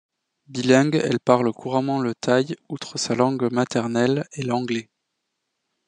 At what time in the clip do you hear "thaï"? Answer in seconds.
2.15-2.55